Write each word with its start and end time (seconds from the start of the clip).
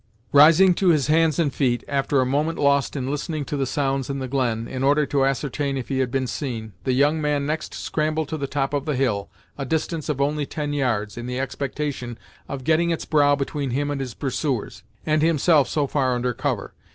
Rising 0.31 0.73
to 0.81 0.87
his 0.87 1.05
hands 1.05 1.37
and 1.37 1.53
feet, 1.53 1.83
after 1.87 2.19
a 2.21 2.25
moment 2.25 2.57
lost 2.57 2.95
in 2.95 3.11
listening 3.11 3.45
to 3.45 3.55
the 3.55 3.67
sounds 3.67 4.09
in 4.09 4.17
the 4.17 4.27
glen, 4.27 4.67
in 4.67 4.81
order 4.81 5.05
to 5.05 5.25
ascertain 5.27 5.77
if 5.77 5.89
he 5.89 5.99
had 5.99 6.09
been 6.09 6.25
seen, 6.25 6.73
the 6.85 6.93
young 6.93 7.21
man 7.21 7.45
next 7.45 7.75
scrambled 7.75 8.27
to 8.29 8.37
the 8.39 8.47
top 8.47 8.73
of 8.73 8.85
the 8.85 8.95
hill, 8.95 9.29
a 9.59 9.63
distance 9.63 10.09
of 10.09 10.19
only 10.19 10.47
ten 10.47 10.73
yards, 10.73 11.17
in 11.19 11.27
the 11.27 11.39
expectation 11.39 12.17
of 12.49 12.63
getting 12.63 12.89
its 12.89 13.05
brow 13.05 13.35
between 13.35 13.69
him 13.69 13.91
and 13.91 14.01
his 14.01 14.15
pursuers, 14.15 14.81
and 15.05 15.21
himself 15.21 15.67
so 15.69 15.85
far 15.85 16.15
under 16.15 16.33
cover. 16.33 16.73